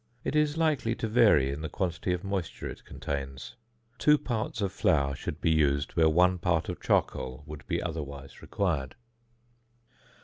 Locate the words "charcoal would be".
6.81-7.83